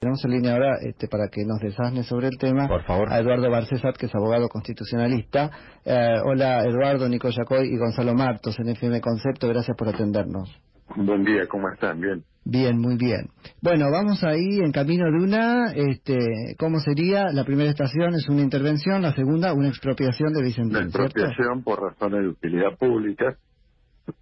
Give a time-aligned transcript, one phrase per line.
[0.00, 3.12] Tenemos en línea ahora este, para que nos desasne sobre el tema Por favor.
[3.12, 5.50] a Eduardo Barcesat, que es abogado constitucionalista.
[5.84, 10.56] Eh, hola Eduardo, Nico Yacoy y Gonzalo Martos en FM Concepto, gracias por atendernos.
[10.94, 12.00] Buen día, ¿cómo están?
[12.00, 12.22] Bien.
[12.44, 13.26] Bien, muy bien.
[13.60, 17.32] Bueno, vamos ahí en camino de una, este, ¿cómo sería?
[17.32, 21.82] La primera estación es una intervención, la segunda una expropiación de Vicentín, La expropiación por
[21.82, 23.36] razones de utilidad pública,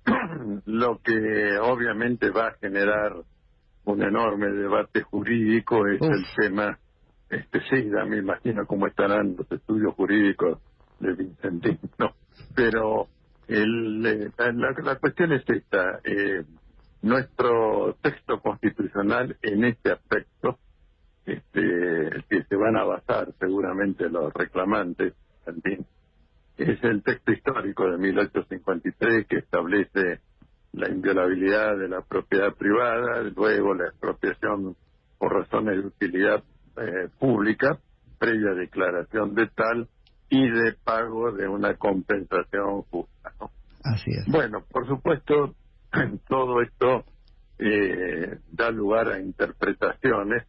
[0.65, 3.13] lo que obviamente va a generar
[3.87, 6.11] un enorme debate jurídico es Uf.
[6.11, 6.79] el tema,
[7.31, 10.59] este sí, ya me imagino cómo estarán los estudios jurídicos
[11.01, 12.13] de Vicentín, no,
[12.55, 13.07] pero
[13.49, 16.45] el, eh, la, la cuestión es esta, eh,
[17.03, 20.59] nuestro texto constitucional en este aspecto,
[21.25, 25.15] este, que se van a basar seguramente los reclamantes,
[25.47, 25.87] Vicentín,
[26.57, 30.21] es el texto histórico de 1853 que establece
[30.77, 34.77] la inviolabilidad de la propiedad privada, luego la expropiación
[35.19, 36.45] por razones de utilidad
[36.77, 37.79] eh, pública,
[38.19, 39.89] previa declaración de tal
[40.29, 43.33] y de pago de una compensación justa.
[43.41, 43.51] ¿no?
[43.85, 44.27] Así es.
[44.27, 45.55] Bueno, por supuesto,
[46.29, 47.05] todo esto
[47.59, 50.47] eh, da lugar a interpretaciones,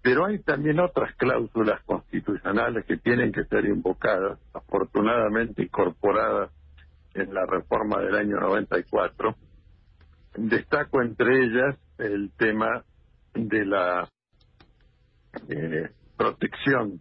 [0.00, 6.52] pero hay también otras cláusulas constitucionales que tienen que ser invocadas, afortunadamente incorporadas
[7.14, 9.34] en la reforma del año 94.
[10.36, 12.84] Destaco entre ellas el tema
[13.34, 14.08] de la
[15.48, 17.00] eh, protección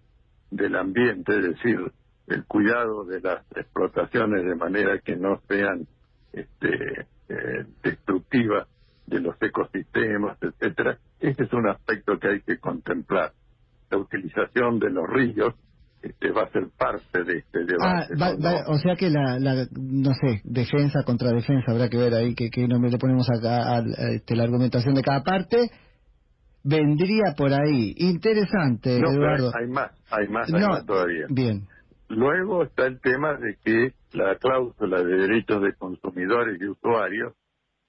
[0.51, 1.91] del ambiente, es decir,
[2.27, 5.87] el cuidado de las explotaciones de manera que no sean
[6.33, 8.67] este, eh, destructivas
[9.05, 10.97] de los ecosistemas, etcétera.
[11.19, 13.33] Ese es un aspecto que hay que contemplar.
[13.89, 15.53] La utilización de los ríos
[16.05, 18.15] este, va a ser parte de este Ah, debate.
[18.21, 18.43] va- ¿no?
[18.43, 22.35] va- o sea que la, la, no sé, defensa contra defensa, habrá que ver ahí
[22.35, 25.69] que, que nombre le ponemos acá a, a, este, la argumentación de cada parte,
[26.63, 27.93] vendría por ahí.
[27.97, 29.51] Interesante, No, Eduardo.
[29.59, 31.25] hay más, hay más, hay No, más todavía.
[31.29, 31.67] Bien.
[32.09, 37.33] Luego está el tema de que la cláusula de derechos de consumidores y usuarios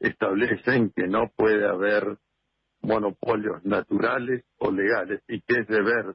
[0.00, 2.18] establecen que no puede haber
[2.82, 6.14] monopolios naturales o legales y que es deber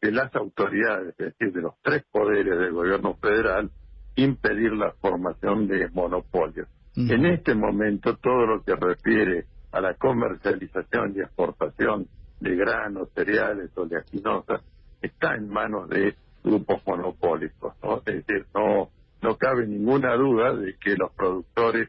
[0.00, 3.70] de las autoridades, es decir, de los tres poderes del gobierno federal,
[4.16, 6.68] impedir la formación de monopolios.
[6.96, 12.08] En este momento, todo lo que refiere a la comercialización y exportación
[12.40, 14.62] de granos, cereales, oleaginosas,
[15.00, 17.74] está en manos de grupos monopólicos.
[17.82, 17.98] ¿no?
[17.98, 18.90] Es decir, no,
[19.22, 21.88] no cabe ninguna duda de que los productores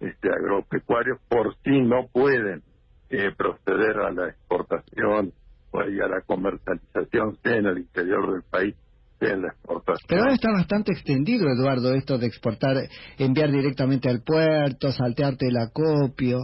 [0.00, 2.62] este, agropecuarios por sí no pueden
[3.10, 5.43] eh, proceder a la exportación o
[5.88, 8.74] y a la comercialización, sea en el interior del país,
[9.18, 10.06] sea en la exportación.
[10.08, 12.76] Pero ahora está bastante extendido, Eduardo, esto de exportar,
[13.18, 16.38] enviar directamente al puerto, saltearte el acopio.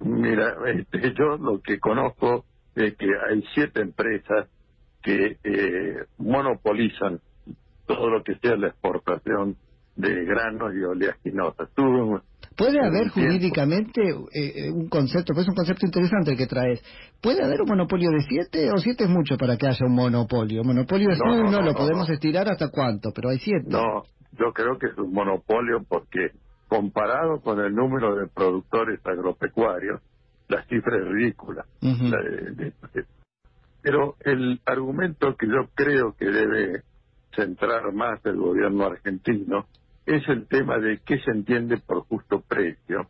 [0.00, 2.44] Mira, este, yo lo que conozco
[2.74, 4.48] es que hay siete empresas
[5.02, 7.20] que eh, monopolizan
[7.86, 9.56] todo lo que sea la exportación
[9.94, 11.70] de granos y oleaginosas.
[11.74, 12.22] Tuve un-
[12.56, 14.00] ¿Puede haber jurídicamente
[14.32, 16.82] eh, un concepto, pues es un concepto interesante el que traes,
[17.20, 20.64] ¿puede haber un monopolio de siete o siete es mucho para que haya un monopolio?
[20.64, 23.66] Monopolio es No, no, uno, no, lo podemos estirar hasta cuánto, pero hay siete.
[23.68, 26.30] No, yo creo que es un monopolio porque
[26.68, 30.00] comparado con el número de productores agropecuarios,
[30.48, 31.66] la cifra es ridícula.
[31.82, 32.04] Ujú.
[32.08, 33.06] La de- de- de-
[33.82, 36.82] pero el argumento que yo creo que debe
[37.34, 39.66] centrar más el gobierno argentino
[40.06, 43.08] es el tema de qué se entiende por justo precio,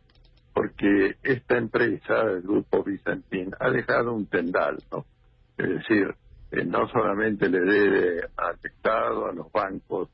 [0.53, 4.77] porque esta empresa, el Grupo Vicentín, ha dejado un tendal.
[5.57, 6.15] Es decir,
[6.51, 10.09] eh, no solamente le debe al Estado, a los bancos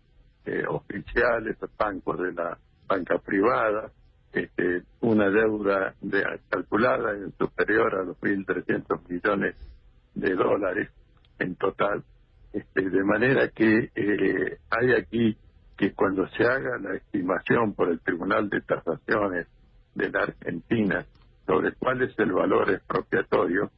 [0.46, 3.90] eh, oficiales, a bancos de la banca privada,
[4.34, 9.56] este, una deuda de, calculada en superior a los 1.300 millones
[10.16, 10.90] de dólares
[11.40, 12.04] en total,
[12.52, 15.38] este, de manera que eh, hay aquí
[15.78, 19.48] que cuando se haga la estimación por el Tribunal de Tasaciones
[19.96, 21.06] de la Argentina
[21.46, 23.72] sobre cuál es el valor expropiatorio,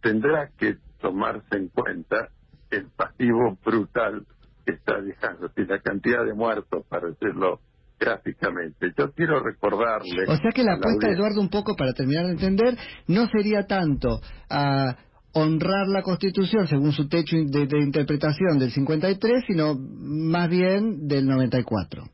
[0.00, 2.28] tendrá que tomarse en cuenta
[2.70, 4.26] el pasivo brutal
[4.64, 7.60] que está dejando, decir, la cantidad de muertos, para decirlo
[7.98, 8.92] gráficamente.
[8.96, 10.24] Yo quiero recordarle...
[10.28, 12.76] O sea que la apuesta, audiencia- Eduardo, un poco para terminar de entender,
[13.08, 14.96] no sería tanto a
[15.34, 21.26] honrar la Constitución según su techo de, de interpretación del 53, sino más bien del
[21.26, 22.04] 94.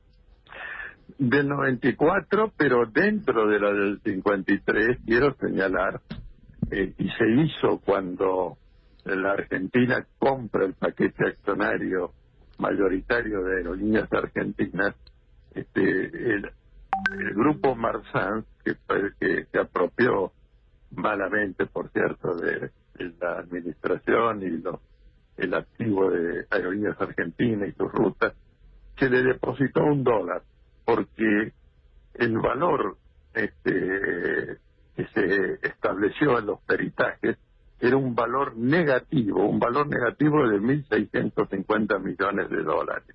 [1.19, 6.01] del 94, pero dentro de la del 53, quiero señalar,
[6.71, 8.59] eh, y se hizo cuando
[9.05, 12.13] la Argentina compra el paquete accionario
[12.59, 14.95] mayoritario de aerolíneas argentinas,
[15.51, 16.51] este, el,
[17.35, 17.75] grupo
[18.87, 20.33] fue- que se apropió
[20.91, 22.71] malamente, por cierto, de,
[23.21, 24.81] la administración y los,
[25.37, 28.35] el activo de Aerolíneas Argentinas y sus rutas,
[28.99, 30.43] se le depositó un dólar,
[30.85, 31.53] porque
[32.15, 32.97] el valor
[33.35, 34.59] este,
[34.97, 37.39] que se estableció en los peritajes
[37.81, 43.15] era un valor negativo, un valor negativo de 1.650 millones de dólares.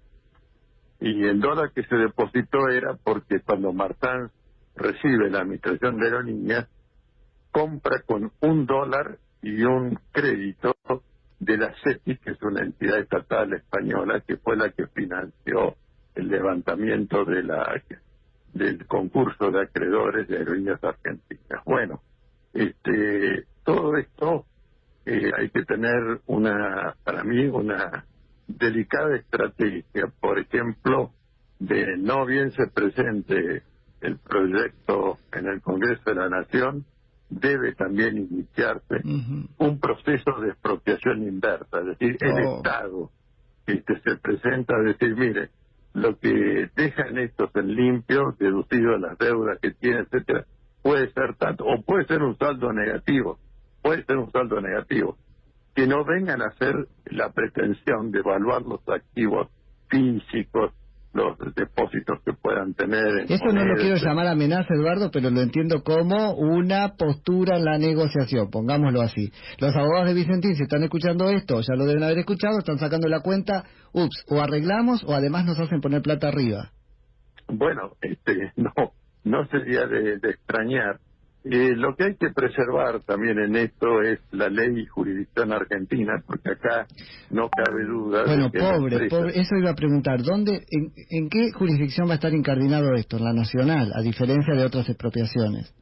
[1.01, 4.31] Y el dólar que se depositó era porque cuando Martán
[4.75, 6.69] recibe la administración de aerolíneas,
[7.51, 10.75] compra con un dólar y un crédito
[11.39, 15.75] de la CETI, que es una entidad estatal española, que fue la que financió
[16.15, 17.81] el levantamiento de la
[18.53, 21.63] del concurso de acreedores de aerolíneas argentinas.
[21.65, 22.01] Bueno,
[22.53, 24.45] este, todo esto
[25.05, 28.05] eh, hay que tener una, para mí, una
[28.47, 30.07] delicada estrategia.
[30.21, 31.11] Por ejemplo,
[31.59, 33.63] de no bien se presente
[34.01, 36.85] el proyecto en el Congreso de la Nación,
[37.29, 42.57] debe también iniciarse un proceso de expropiación inversa, es decir, el oh.
[42.57, 43.09] Estado
[43.65, 45.49] este, se presenta a decir, mire,
[45.93, 50.45] lo que dejan estos en limpio, deducido a las deudas que tiene, etcétera,
[50.81, 53.39] puede ser tanto, o puede ser un saldo negativo,
[53.81, 55.17] puede ser un saldo negativo.
[55.75, 59.49] Que no vengan a hacer la pretensión de evaluar los activos
[59.87, 60.73] físicos,
[61.13, 63.25] los depósitos que puedan tener.
[63.29, 67.77] Eso no lo quiero llamar amenaza, Eduardo, pero lo entiendo como una postura en la
[67.77, 69.31] negociación, pongámoslo así.
[69.59, 73.07] Los abogados de Vicentín, si están escuchando esto, ya lo deben haber escuchado, están sacando
[73.07, 73.63] la cuenta,
[73.93, 76.71] ups, o arreglamos o además nos hacen poner plata arriba.
[77.47, 78.71] Bueno, este, no,
[79.23, 80.99] no sería de extrañar
[81.45, 86.13] eh, lo que hay que preservar también en esto es la ley y jurisdicción argentina,
[86.25, 86.87] porque acá
[87.31, 88.23] no cabe duda.
[88.25, 92.93] Bueno, pobre, pobre, eso iba a preguntar, ¿dónde, en, qué jurisdicción va a estar incardinado
[92.93, 93.17] esto?
[93.17, 95.73] ¿En la nacional, a diferencia de otras expropiaciones?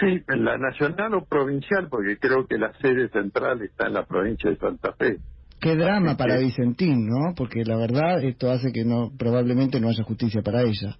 [0.00, 4.06] Sí, en la nacional o provincial, porque creo que la sede central está en la
[4.06, 5.18] provincia de Santa Fe.
[5.60, 7.34] Qué drama para Vicentín, ¿no?
[7.36, 10.96] Porque la verdad esto hace que no probablemente no haya justicia para ella.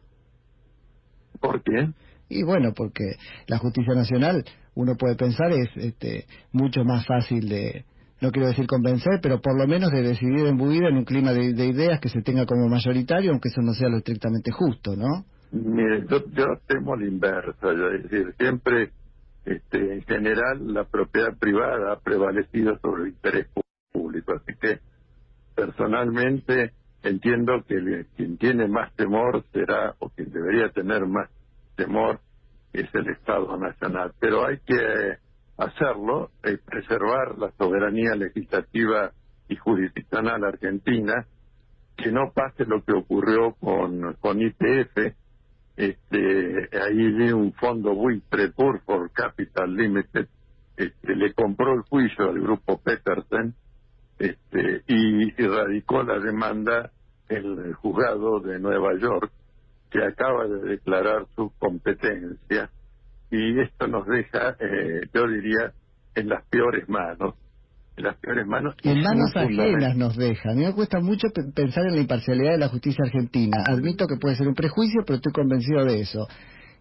[1.40, 1.88] ¿Por qué?
[2.28, 3.04] Y bueno, porque
[3.46, 4.44] la justicia nacional,
[4.74, 7.84] uno puede pensar, es este, mucho más fácil de,
[8.20, 11.66] no quiero decir convencer, pero por lo menos de decidir embuir en un clima de,
[11.66, 15.24] ideas que se tenga como mayoritario, aunque eso no sea lo estrictamente justo, ¿no?
[15.52, 18.90] Mire, yo, yo temo la inversa, es decir, siempre,
[19.44, 23.46] este, en general, la propiedad privada ha prevalecido sobre el interés
[23.92, 24.80] público, así que
[25.54, 26.72] personalmente
[27.02, 31.28] entiendo que quien tiene más temor será, o quien debería tener más
[31.76, 32.20] temor
[32.72, 34.12] es el Estado Nacional.
[34.18, 35.18] Pero hay que
[35.56, 39.12] hacerlo, y preservar la soberanía legislativa
[39.48, 41.26] y jurisdiccional argentina,
[41.96, 45.14] que no pase lo que ocurrió con, con IPF,
[45.76, 50.26] este, ahí un fondo buitre, for Capital Limited,
[50.76, 53.54] este, le compró el juicio al grupo Petersen
[54.18, 56.90] este, y, y radicó la demanda
[57.28, 59.30] el juzgado de Nueva York
[59.94, 62.68] que acaba de declarar su competencia
[63.30, 65.72] y esto nos deja, eh, yo diría,
[66.16, 67.34] en las peores manos.
[67.96, 68.74] En las peores manos.
[68.82, 70.50] En manos ajenas nos deja.
[70.50, 73.58] A mí me cuesta mucho pensar en la imparcialidad de la justicia argentina.
[73.66, 76.26] Admito que puede ser un prejuicio, pero estoy convencido de eso.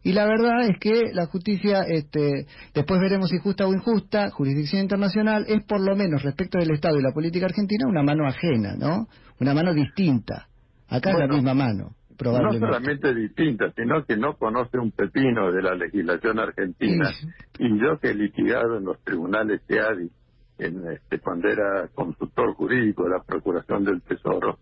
[0.01, 4.81] Y la verdad es que la justicia, este, después veremos si justa o injusta, jurisdicción
[4.81, 8.75] internacional, es por lo menos respecto del Estado y la política argentina una mano ajena,
[8.75, 9.07] ¿no?
[9.39, 10.47] Una mano distinta.
[10.89, 11.95] Acá es la misma mano.
[12.21, 17.09] No solamente distinta, sino que no conoce un pepino de la legislación argentina.
[17.57, 20.11] Y yo que he litigado en los tribunales de ADI,
[20.59, 24.59] en, este, cuando era consultor jurídico de la Procuración del Tesoro,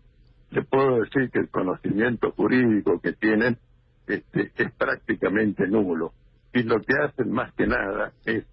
[0.50, 3.58] le puedo decir que el conocimiento jurídico que tienen
[4.06, 6.12] este, es prácticamente nulo.
[6.52, 8.44] Y lo que hacen más que nada es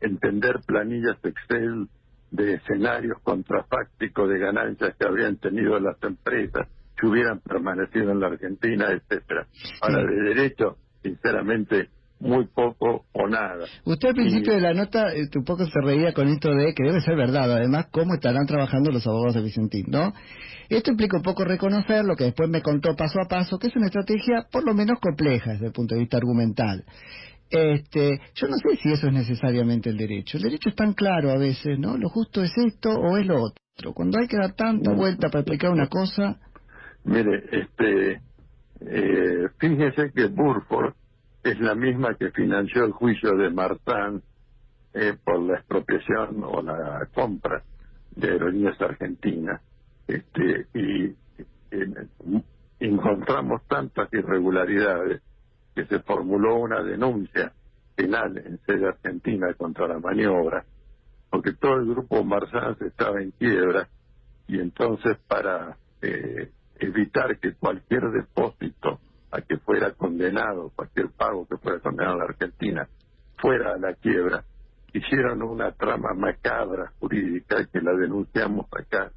[0.00, 1.88] entender planillas Excel
[2.30, 8.28] de escenarios contrafácticos de ganancias que habrían tenido las empresas que hubieran permanecido en la
[8.28, 9.46] Argentina, etcétera.
[9.80, 13.66] Ahora, de derecho, sinceramente, muy poco o nada.
[13.84, 16.84] Usted al principio de la nota eh, un poco se reía con esto de que
[16.84, 20.12] debe ser verdad, además, cómo estarán trabajando los abogados de Vicentín, ¿no?
[20.68, 23.76] Esto implica un poco reconocer lo que después me contó paso a paso, que es
[23.76, 26.84] una estrategia por lo menos compleja desde el punto de vista argumental.
[27.48, 30.38] Este, yo no sé si eso es necesariamente el derecho.
[30.38, 31.96] El derecho es tan claro a veces, ¿no?
[31.96, 33.92] Lo justo es esto o es lo otro.
[33.94, 36.40] Cuando hay que dar tanta vuelta para explicar una cosa,
[37.06, 38.20] Mire, este,
[38.80, 40.94] eh, fíjese que Burford
[41.42, 44.22] es la misma que financió el juicio de Martán
[44.92, 47.62] eh, por la expropiación o la compra
[48.14, 49.60] de aerolíneas argentinas.
[50.06, 51.14] Este, y
[52.78, 55.22] encontramos tantas irregularidades
[55.74, 57.52] que se formuló una denuncia
[57.94, 60.64] penal en sede argentina contra la maniobra
[61.30, 63.88] porque todo el grupo Marsans estaba en quiebra
[64.48, 71.56] y entonces para eh, evitar que cualquier depósito a que fuera condenado, cualquier pago que
[71.58, 72.88] fuera condenado a la Argentina,
[73.36, 74.44] fuera a la quiebra,
[74.92, 79.10] hicieron una trama macabra jurídica que la denunciamos acá.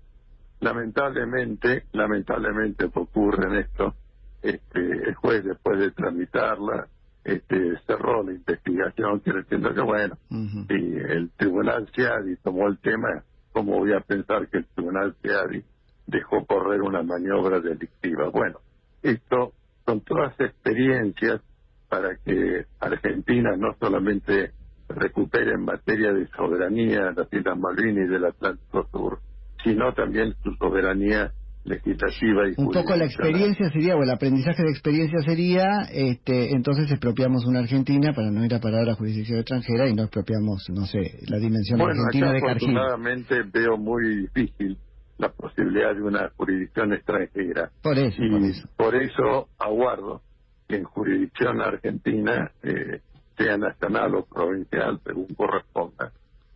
[0.60, 3.96] Lamentablemente, lamentablemente ocurre en esto,
[4.42, 6.88] este, el juez después de tramitarla,
[7.24, 13.24] este, cerró la investigación, quiero decir que bueno, y el tribunal CIADI tomó el tema,
[13.52, 15.64] ¿cómo voy a pensar que el tribunal CIADI
[16.10, 18.30] dejó correr una maniobra delictiva?
[18.30, 18.60] Bueno,
[19.02, 19.54] esto
[19.86, 21.42] son todas experiencias
[21.90, 24.52] para que Argentina no solamente
[24.90, 29.20] recupere en materia de soberanía las Islas Malvinas y del Atlántico Sur,
[29.64, 31.32] sino también su soberanía
[31.66, 36.90] legislativa y un poco la experiencia sería o el aprendizaje de experiencia sería este entonces
[36.90, 40.66] expropiamos una Argentina para no ir a parar a la jurisdicción extranjera y no expropiamos
[40.70, 44.78] no sé la dimensión argentina de Cargill afortunadamente veo muy difícil
[45.20, 50.22] la posibilidad de una jurisdicción extranjera por eso y por eso, por eso aguardo
[50.68, 53.02] que en jurisdicción argentina eh,
[53.38, 56.12] sea nacional o provincial según corresponda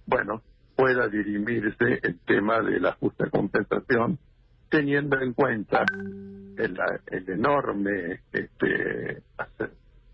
[0.07, 0.41] bueno
[0.75, 4.17] pueda dirimirse el tema de la justa compensación
[4.69, 5.85] teniendo en cuenta
[6.57, 6.79] el,
[7.11, 9.21] el enorme este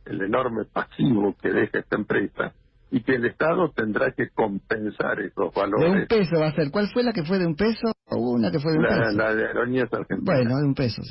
[0.06, 2.54] el enorme pasivo que deja esta empresa
[2.92, 5.94] y que el Estado tendrá que compensar esos valores.
[5.94, 6.72] De un peso va a ser.
[6.72, 7.92] ¿Cuál fue la que fue de un peso?
[8.12, 9.18] ¿O una que fue de un la, peso?
[9.18, 10.24] La de Aerolíneas Argentinas.
[10.24, 11.02] Bueno, de un peso.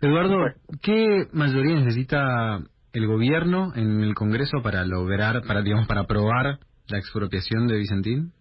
[0.00, 0.36] Eduardo,
[0.82, 2.60] ¿qué mayoría necesita
[2.92, 8.32] el gobierno en el Congreso para lograr, para digamos, para aprobar la expropiación de Vicentín?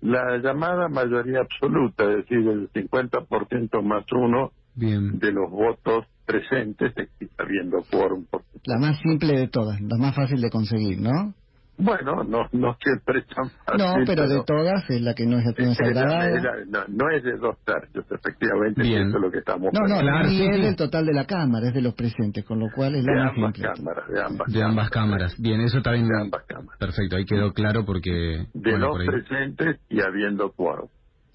[0.00, 5.18] La llamada mayoría absoluta, es decir, el 50% más uno Bien.
[5.18, 6.92] de los votos presentes,
[7.38, 8.24] habiendo quórum.
[8.26, 11.34] Por La más simple de todas, la más fácil de conseguir, ¿no?
[11.78, 13.78] Bueno, no, no siempre es tan fácil.
[13.78, 16.36] No, pero de todas es la que no es, la- agradable.
[16.36, 19.08] es la- no, no es de dos tercios, efectivamente, Bien.
[19.08, 21.68] eso es lo que estamos No, no, ni sí, es del total de la Cámara,
[21.68, 23.70] es de los presentes, con lo cual es la de más ambas simple.
[23.74, 25.34] cámaras, de ambas De ambas cámaras.
[25.40, 26.08] Bien, eso también.
[26.08, 26.78] De ambas cámaras.
[26.78, 28.46] Perfecto, ahí quedó claro porque.
[28.52, 29.06] De bueno, los por ahí.
[29.08, 30.88] presentes y habiendo quórum.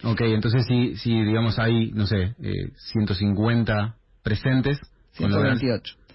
[0.04, 4.80] Ok, entonces si, si digamos hay, no sé, eh, 150 presentes.
[5.18, 5.96] con lo de- 128.
[5.98, 6.07] Con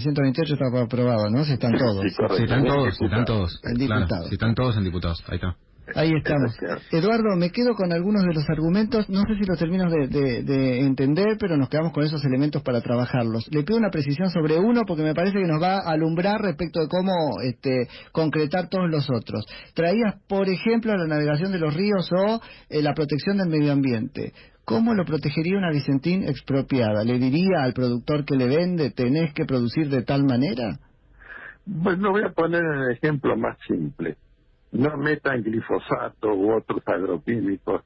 [0.00, 1.44] 128 está aprobado, ¿no?
[1.44, 2.02] Si están todos.
[2.02, 2.36] Sí, correcto.
[2.36, 3.60] Si están todos, si están todos.
[3.64, 4.28] En claro, diputados.
[4.28, 5.56] si están todos en diputados, ahí está.
[5.94, 6.56] Ahí estamos.
[6.90, 10.42] Eduardo, me quedo con algunos de los argumentos, no sé si los termino de, de-
[10.42, 13.48] de entender, pero nos quedamos con esos elementos para trabajarlos.
[13.50, 16.80] Le pido una precisión sobre uno porque me parece que nos va a alumbrar respecto
[16.80, 19.44] de cómo este, concretar todos los otros.
[19.74, 24.32] Traías, por ejemplo, la navegación de los ríos o eh, la protección del medio ambiente.
[24.64, 27.02] ¿Cómo lo protegería una Vicentín expropiada?
[27.04, 30.78] ¿Le diría al productor que le vende, tenés que producir de tal manera?
[31.82, 34.16] Pues no voy a poner el ejemplo más simple.
[34.72, 37.82] No metan glifosato u otros agroquímicos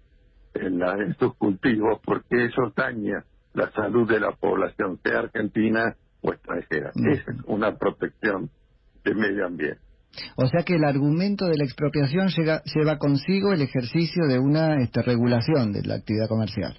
[0.55, 3.25] en, la, en sus cultivos porque eso daña
[3.55, 6.91] la salud de la población, sea argentina o extranjera.
[6.95, 7.09] Ujú.
[7.11, 8.51] Es una protección
[9.05, 9.81] del medio ambiente.
[10.37, 14.81] O sea que el argumento de la expropiación llega- lleva consigo el ejercicio de una
[14.83, 16.77] este, regulación de la actividad comercial.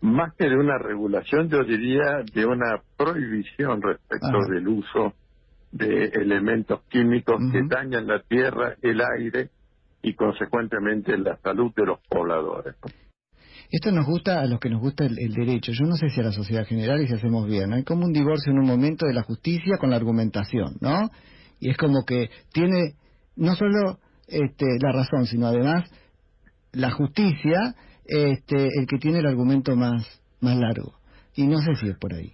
[0.00, 4.52] Más que de una regulación, yo diría de una prohibición respecto Ajá.
[4.52, 5.14] del uso
[5.70, 9.50] de elementos químicos que dañan la tierra, el aire
[10.02, 12.76] y consecuentemente la salud de los pobladores.
[13.70, 15.72] Esto nos gusta a los que nos gusta el, el derecho.
[15.72, 17.72] Yo no sé si a la sociedad general y si hacemos bien.
[17.74, 21.10] Hay como un divorcio en un momento de la justicia con la argumentación, ¿no?
[21.60, 22.94] Y es como que tiene
[23.36, 25.90] no solo este, la razón, sino además
[26.72, 30.94] la justicia, este, el que tiene el argumento más, más largo.
[31.34, 32.32] Y no sé si es por ahí.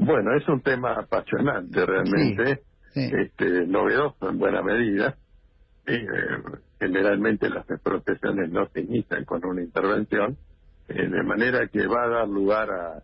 [0.00, 2.62] Bueno, es un tema apasionante realmente,
[2.94, 3.10] Sí.
[3.12, 5.16] este, novedoso en buena medida.
[5.86, 6.06] Y, eh,
[6.78, 10.36] generalmente las expropiaciones no se inician con una intervención,
[10.88, 13.02] eh, de manera que va a dar lugar a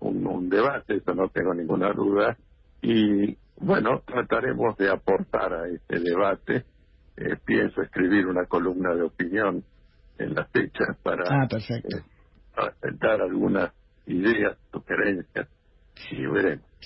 [0.00, 2.36] un, un debate, eso no tengo ninguna duda,
[2.82, 6.64] y bueno, trataremos de aportar a este debate.
[7.16, 9.64] Eh, pienso escribir una columna de opinión
[10.18, 11.96] en la fecha para Ah, perfecto.
[11.98, 13.72] eh, dar algunas
[14.06, 15.48] ideas, sugerencias,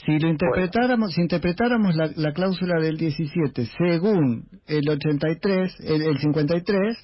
[0.04, 6.18] Si lo interpretáramos, si interpretáramos la, la cláusula del 17 según el 83, el, el
[6.18, 6.96] 53,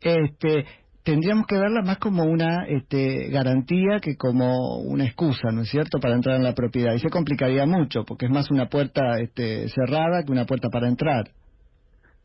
[0.00, 0.64] este,
[1.04, 5.98] tendríamos que verla más como una este, garantía que como una excusa, ¿no es cierto?,
[6.00, 6.94] para entrar en la propiedad.
[6.94, 10.88] Y se complicaría mucho, porque es más una puerta este, cerrada que una puerta para
[10.88, 11.30] entrar.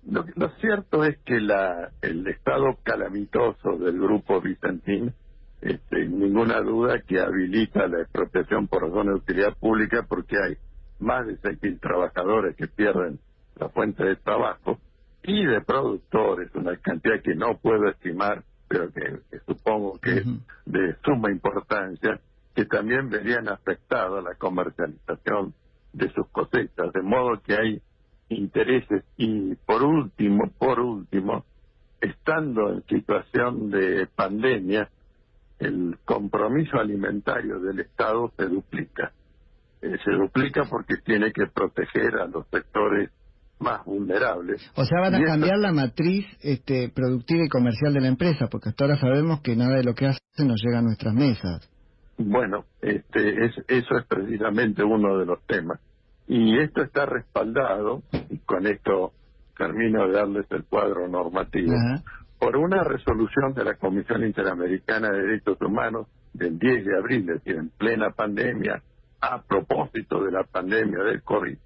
[0.05, 5.13] Lo, lo cierto es que la, el estado calamitoso del grupo Vicentín,
[5.63, 10.57] este, ninguna duda que habilita la expropiación por razones de utilidad pública porque hay
[10.99, 13.19] más de 6.000 trabajadores que pierden
[13.55, 14.79] la fuente de trabajo
[15.23, 20.25] y de productores, una cantidad que no puedo estimar, pero que, supongo que es
[20.65, 22.19] de suma importancia,
[22.53, 25.53] que también verían afectada la comercialización
[25.93, 27.81] de sus cosechas, de modo que hay
[28.27, 31.45] intereses y por último, por último,
[32.01, 34.89] estando en situación de pandemia,
[35.65, 39.11] el compromiso alimentario del Estado se duplica.
[39.81, 43.09] Eh, se duplica porque tiene que proteger a los sectores
[43.59, 44.61] más vulnerables.
[44.75, 48.69] O sea, van a cambiar la matriz este, productiva y comercial de la empresa, porque
[48.69, 51.69] hasta ahora sabemos que nada de lo que hacen nos llega a nuestras mesas.
[52.17, 55.79] Bueno, este, es, eso es precisamente uno de los temas.
[56.27, 59.13] Y esto está respaldado, y con esto
[59.57, 61.73] termino de darles el cuadro normativo,
[62.43, 67.35] por una resolución de la Comisión Interamericana de Derechos Humanos del 10 de abril, es
[67.41, 68.83] decir, en plena pandemia,
[69.21, 71.57] a propósito de la pandemia del COVID.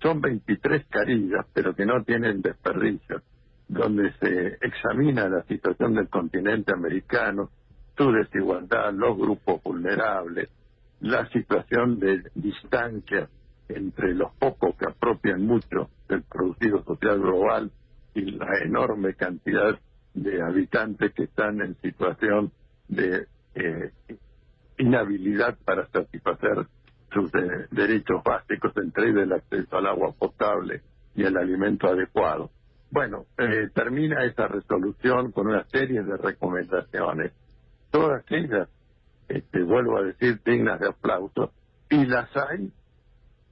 [0.00, 3.22] Son 23 carillas, pero que no tienen desperdicio,
[3.66, 7.50] donde se examina la situación del continente americano,
[7.96, 10.48] su desigualdad, los grupos vulnerables,
[11.00, 13.28] la situación de distancia
[13.68, 17.72] entre los pocos que apropian mucho del producido social global
[18.14, 19.76] y la enorme cantidad
[20.14, 22.52] de habitantes que están en situación
[22.88, 23.92] de eh,
[24.78, 26.66] inhabilidad para satisfacer
[27.12, 30.82] sus eh, derechos básicos, entre ellos el acceso al agua potable
[31.14, 32.50] y el alimento adecuado.
[32.90, 37.32] Bueno, eh, termina esa resolución con una serie de recomendaciones
[37.94, 38.68] todas ellas,
[39.28, 41.52] este, vuelvo a decir, dignas de aplauso,
[41.88, 42.72] y las hay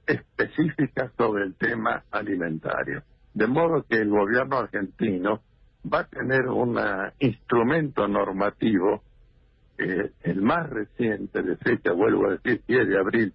[0.05, 3.03] específicas sobre el tema alimentario.
[3.33, 5.39] De modo que el gobierno argentino
[5.91, 6.79] va a tener un
[7.19, 9.03] instrumento normativo,
[9.77, 13.33] eh, el más reciente de fecha, vuelvo a decir, 10 de abril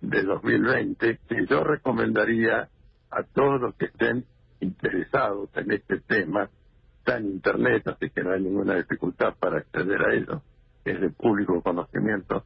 [0.00, 2.68] de 2020, que yo recomendaría
[3.10, 4.24] a todos los que estén
[4.60, 6.48] interesados en este tema
[6.98, 10.42] está en Internet, así que no hay ninguna dificultad para acceder a ello,
[10.84, 12.44] es de público conocimiento,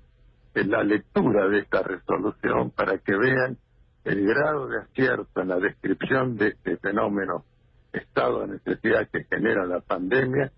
[0.54, 3.58] en la lectura de esta resolución para que vean
[4.04, 7.44] el grado de acierto en la descripción de este fenómeno,
[7.92, 10.52] estado de necesidad que genera la pandemia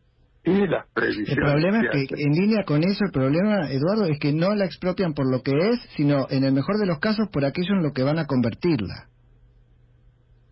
[0.45, 1.31] y las previsiones.
[1.31, 4.67] El problema es que, en línea con eso, el problema, Eduardo, es que no la
[4.67, 7.83] expropian por lo que es, sino en el mejor de los casos por aquello en
[7.83, 9.09] lo que van a convertirla.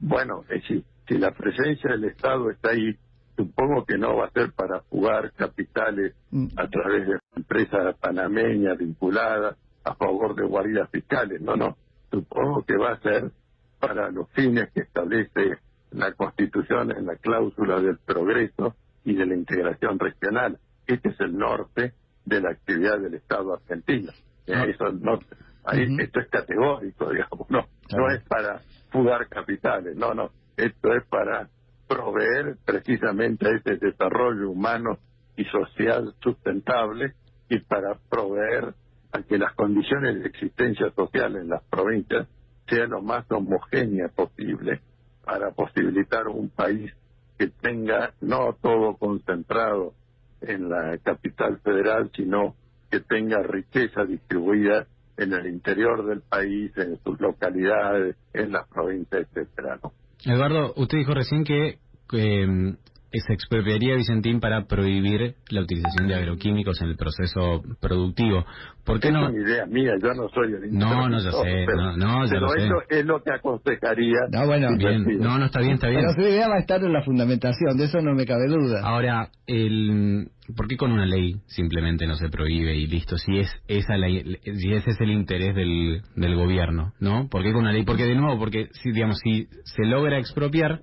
[0.01, 2.97] Bueno, es si, si la presencia del Estado está ahí
[3.37, 6.49] supongo que no va a ser para jugar capitales mm.
[6.57, 11.77] a través de empresas panameñas vinculadas a favor de guaridas fiscales, no, no,
[12.11, 13.33] supongo que va a ser
[13.81, 15.59] para los fines que establece
[15.92, 18.74] la Constitución en la cláusula del progreso
[19.05, 20.59] y de la integración regional.
[20.87, 24.12] Este es el norte de la actividad del Estado argentino.
[24.48, 24.64] Ah.
[24.66, 25.18] Eso no,
[25.64, 28.61] ahí, Esto es categórico, digamos, no, no es para
[28.92, 31.48] jugar capitales, no, no, esto es para
[31.88, 34.98] proveer precisamente a ese desarrollo humano
[35.37, 37.14] y social sustentable
[37.48, 38.74] y para proveer
[39.12, 42.28] a que las condiciones de existencia social en las provincias
[42.66, 44.81] sean lo más homogéneas posible
[45.24, 46.92] para posibilitar un país
[47.38, 49.94] que tenga no todo concentrado
[50.40, 52.54] en la capital federal, sino
[52.90, 59.26] que tenga riqueza distribuida en el interior del país, en sus localidades, en las provincias,
[59.32, 59.92] etcétera, ¿no?
[60.24, 61.78] Eduardo, usted dijo recién que
[62.12, 62.74] eh,
[63.20, 68.44] se expropiaría Vicentín para prohibir la utilización de agroquímicos en el proceso productivo.
[68.85, 69.29] ¿Por qué no?
[69.29, 72.55] Es una idea mía, yo no soy el No, no, yo sé, pero, no, pero
[72.55, 74.18] eso es lo que aconsejaría.
[74.33, 76.01] No, bueno, bien, no, no está bien, está bien.
[76.01, 78.81] Pero su idea va a estar en la fundamentación, de eso no me cabe duda.
[78.83, 83.16] Ahora, el, ¿por qué con una ley simplemente no se prohíbe y listo?
[83.18, 87.29] Si es esa ley, si ese es el interés del, del gobierno, ¿no?
[87.29, 87.85] ¿Por qué con una ley?
[87.85, 90.81] Porque de nuevo, porque si digamos si se logra expropiar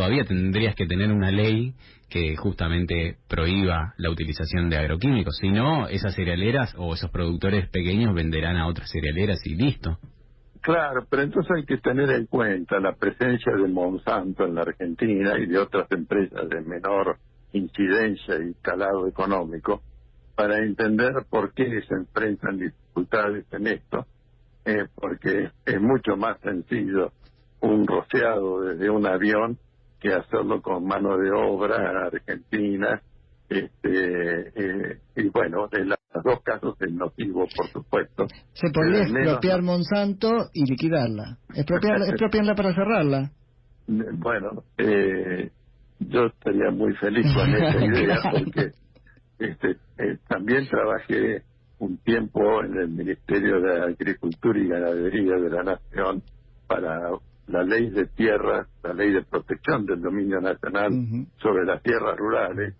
[0.00, 1.74] todavía tendrías que tener una ley
[2.08, 5.36] que justamente prohíba la utilización de agroquímicos.
[5.36, 9.98] Si no, esas cerealeras o esos productores pequeños venderán a otras cerealeras y listo.
[10.62, 15.38] Claro, pero entonces hay que tener en cuenta la presencia de Monsanto en la Argentina
[15.38, 17.18] y de otras empresas de menor
[17.52, 19.82] incidencia y calado económico
[20.34, 24.06] para entender por qué se enfrentan dificultades en esto,
[24.64, 27.12] eh, porque es mucho más sencillo
[27.60, 29.58] un rociado desde un avión
[30.00, 33.00] que hacerlo con mano de obra argentina.
[33.48, 38.26] Este, eh, y bueno, en los dos casos es nocivo, por supuesto.
[38.52, 41.38] Se podría expropiar Monsanto y liquidarla.
[41.54, 43.30] expropiarla para cerrarla.
[43.86, 45.50] Bueno, eh,
[45.98, 48.70] yo estaría muy feliz con esa idea porque
[49.38, 51.42] este, eh, también trabajé
[51.80, 56.22] un tiempo en el Ministerio de Agricultura y Ganadería de la Nación
[56.68, 57.10] para
[57.50, 60.90] la ley de tierras, la ley de protección del dominio nacional
[61.42, 62.74] sobre las tierras rurales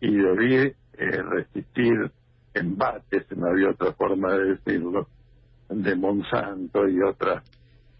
[0.00, 0.74] y debí eh,
[1.22, 2.10] resistir
[2.54, 5.08] embates, no había otra forma de decirlo,
[5.68, 7.42] de Monsanto y otras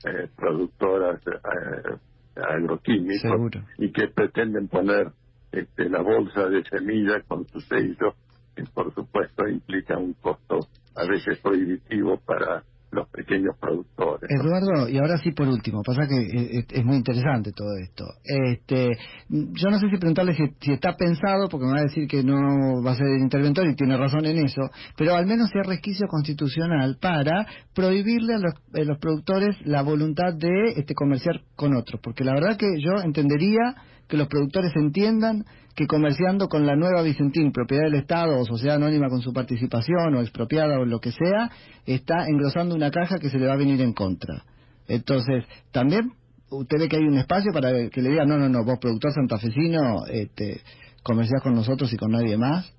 [0.05, 1.97] eh, productoras eh,
[2.37, 5.11] agroquímicos y que pretenden poner
[5.51, 8.15] este, la bolsa de semillas con su sello,
[8.55, 10.61] que por supuesto implica un costo
[10.95, 14.31] a veces prohibitivo para los pequeños productores.
[14.31, 18.05] Eduardo, y ahora sí por último, pasa que eh, eh, es, muy interesante todo esto.
[18.23, 18.91] Este,
[19.29, 22.83] yo no sé si preguntarle si, está pensado, porque me va a decir que no
[22.85, 24.63] va a ser el interventor y tiene razón en eso,
[24.97, 30.35] pero al menos sea resquicio constitucional para prohibirle a los, a los productores la voluntad
[30.35, 33.75] de este, comerciar con otros, porque la verdad que yo entendería
[34.07, 38.77] que los productores entiendan que comerciando con la nueva Vicentín, propiedad del Estado o sociedad
[38.77, 41.51] anónima con su participación o expropiada o lo que sea,
[41.87, 44.45] está engrosando una caja que se le va a venir en contra.
[44.87, 46.13] Entonces, también
[46.51, 49.13] usted ve que hay un espacio para que le diga, no, no, no, vos productor
[49.13, 50.61] santafesino, este,
[51.03, 52.73] comerciás con nosotros y con nadie más.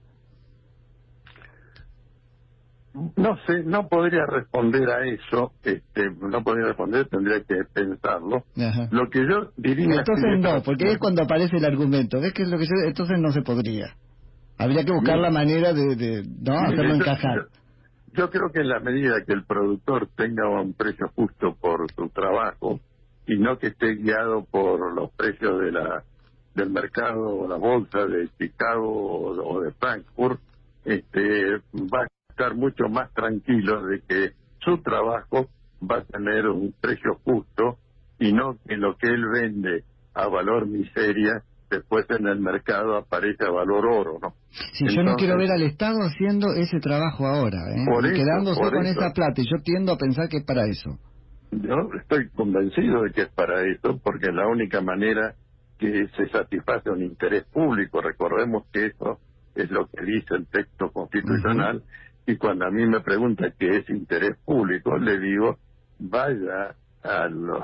[2.94, 8.44] No sé, no podría responder a eso, este, no podría responder, tendría que pensarlo.
[8.92, 9.96] Lo que yo diría...
[10.00, 13.18] Entonces no, porque es cuando aparece el argumento, ¿ves que es lo que yo, entonces
[13.20, 13.96] no se podría?
[14.60, 17.48] Habría que buscar la manera de, no hacerlo encajar.
[18.14, 22.10] Yo, creo que en la medida que el productor tenga un precio justo por su
[22.10, 22.80] trabajo
[23.26, 26.04] y no que esté guiado por los precios de la
[26.54, 30.40] del mercado o la bolsa de Chicago o, o de Frankfurt,
[30.86, 35.48] este va estar mucho más tranquilo de que su trabajo
[35.82, 37.78] va a tener un precio justo
[38.20, 39.84] y no que lo que él vende
[40.16, 44.34] a valor miseria después en el mercado aparece a valor oro, ¿no?
[44.74, 47.86] Si yo no quiero ver al Estado haciendo ese trabajo ahora, ¿eh?
[48.14, 51.00] quedándose con esa plata, y yo tiendo a pensar que es para eso.
[51.52, 55.36] Yo estoy convencido de que es para eso, porque la única manera
[55.80, 58.02] que se satisface un interés público.
[58.02, 59.20] Recordemos que eso
[59.56, 61.84] es lo que dice el texto constitucional
[62.26, 65.58] y cuando a mí me pregunta qué es interés público, le digo,
[66.00, 67.64] vaya a los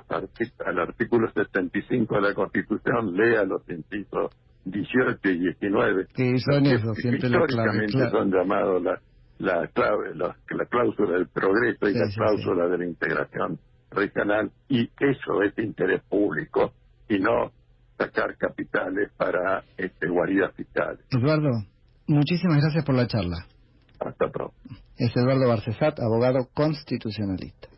[0.66, 6.08] al artículo 75 de la Constitución, lea los incisos 18 y 19.
[6.14, 9.00] Que son esos, históricamente son llamados la,
[9.40, 13.60] la, clave, la, cláusula del progreso y la cláusula de la integración
[13.92, 16.74] regional, y eso es interés público
[17.08, 17.52] y no
[17.98, 21.00] sacar capitales para este, guaridas fiscales.
[21.12, 21.50] Eduardo,
[22.08, 23.46] muchísimas gracias por la charla.
[24.98, 27.70] Es Eduardo Barcesat, abogado constitucionalista.